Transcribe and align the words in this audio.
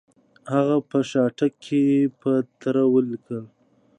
هغه 0.53 0.77
په 0.89 0.97
شاتګ 1.09 1.51
کې 1.65 1.83
په 2.21 2.31
تړه 2.61 2.83
ولګېد. 2.93 3.45